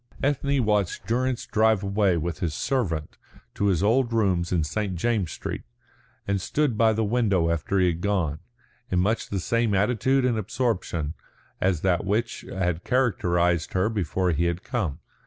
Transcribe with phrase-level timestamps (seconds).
[0.23, 3.19] Ethne watched Durrance drive away with his servant
[3.53, 4.95] to his old rooms in St.
[4.95, 5.61] James's Street,
[6.27, 8.39] and stood by the window after he had gone,
[8.89, 11.13] in much the same attitude and absorption
[11.61, 14.97] as that which had characterised her before he had come.